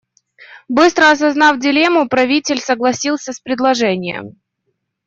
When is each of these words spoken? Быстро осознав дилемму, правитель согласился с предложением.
Быстро 0.67 1.11
осознав 1.11 1.59
дилемму, 1.59 2.07
правитель 2.09 2.59
согласился 2.59 3.33
с 3.33 3.39
предложением. 3.39 4.35